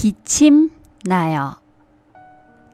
[0.00, 1.57] 기침나요。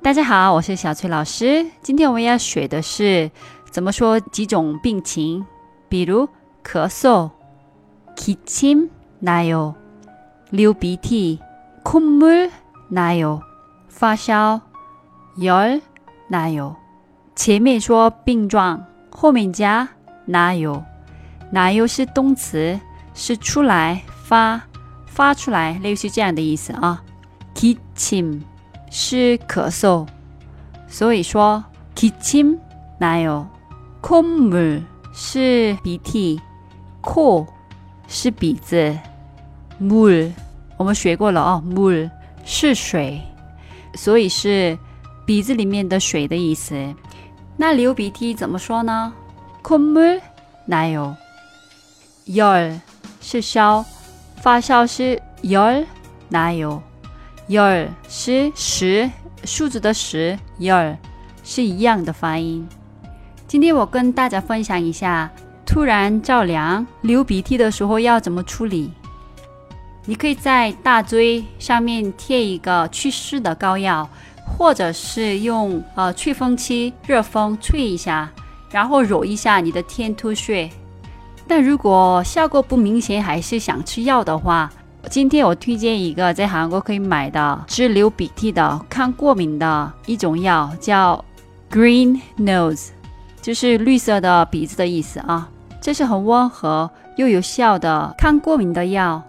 [0.01, 1.65] 大家好，我是小崔老师。
[1.81, 3.29] 今天我们要学的是
[3.69, 5.45] 怎么说几种病情，
[5.89, 6.29] 比如
[6.63, 7.31] 咳嗽，
[8.15, 9.73] 기침나 요；
[10.51, 11.39] 流鼻涕，
[11.83, 13.41] 콧물나 요；
[13.89, 14.61] 发烧，
[15.37, 16.75] 열나 요。
[17.35, 19.89] 前面说病状，后面加
[20.27, 20.83] 나 요。
[21.51, 22.79] 나 요是动词，
[23.13, 24.61] 是出来发
[25.05, 27.03] 发出来，类似这样的意思啊。
[27.56, 28.42] 기침
[28.90, 30.06] 是咳嗽，
[30.88, 31.64] 所以说
[31.94, 33.46] 기침나 요。
[34.00, 34.82] 콧물
[35.14, 36.40] 是鼻涕，
[37.00, 37.46] 코
[38.08, 38.98] 是鼻子，
[39.80, 40.32] 물
[40.76, 42.10] 我们学过了哦，물
[42.44, 43.20] 是水，
[43.94, 44.76] 所以是
[45.24, 46.94] 鼻子里面的水的意思。
[47.56, 49.12] 那流鼻涕怎么说呢？
[49.62, 50.20] 콧물나
[50.68, 51.14] 요。
[52.26, 52.80] 열
[53.20, 53.84] 是烧，
[54.36, 56.80] 发烧是열나 요。
[57.49, 59.09] Your 是十
[59.45, 60.97] 数字的十，열
[61.45, 62.67] 是一样的发音。
[63.47, 65.31] 今天我跟大家分享一下，
[65.65, 68.91] 突然着凉、流鼻涕的时候要怎么处理。
[70.03, 74.09] 你可以在大椎上面贴一个祛湿的膏药，
[74.45, 78.29] 或者是用呃吹风机热风吹一下，
[78.69, 80.69] 然后揉一下你的天突穴。
[81.47, 84.69] 但如果效果不明显，还是想吃药的话，
[85.09, 91.23] 今天我推荐一个在韩国可以买的治流鼻涕的、抗过敏的一种药，叫
[91.71, 92.89] Green Nose，
[93.41, 95.49] 就是绿色的鼻子的意思啊。
[95.79, 99.23] 这是很温和又有效的抗过敏的药，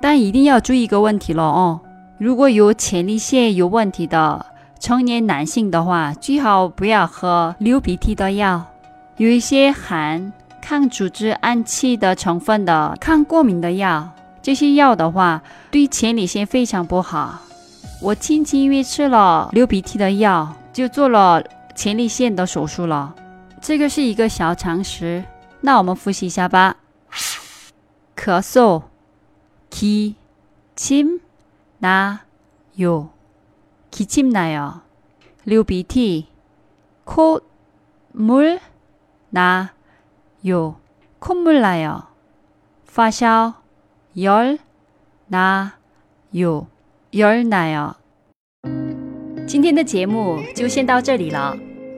[0.00, 1.80] 但一定要注意一个问题了哦。
[2.16, 4.46] 如果有前列腺有问题的
[4.78, 8.64] 成年男性的话，最好不要喝流鼻涕的药，
[9.18, 14.08] 有一些含抗组织胺气的成分的抗过敏的药。
[14.41, 17.41] 这些药的话，对前列腺非常不好。
[18.01, 21.43] 我亲戚因为吃了流鼻涕的药，就做了
[21.75, 23.15] 前列腺的手术了。
[23.61, 25.23] 这个是一个小常识，
[25.61, 26.77] 那我们复习一下吧。
[28.15, 28.83] 咳嗽，
[29.71, 31.19] 기침나
[32.77, 33.09] 요，
[33.91, 34.81] 기침나 요。
[35.43, 36.27] 流鼻涕，
[37.05, 38.59] 콧물나
[40.45, 40.75] 요，
[41.19, 42.03] 콧물나 요。
[42.85, 43.58] 发烧。
[44.17, 45.73] 열나요열나
[47.73, 47.95] 요。
[49.47, 51.55] 今天的节目就先到这里了。